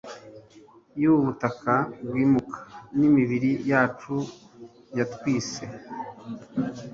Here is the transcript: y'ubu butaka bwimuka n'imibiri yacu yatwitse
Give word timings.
y'ubu 1.01 1.21
butaka 1.27 1.73
bwimuka 2.09 2.57
n'imibiri 2.97 3.51
yacu 3.71 4.15
yatwitse 4.97 5.63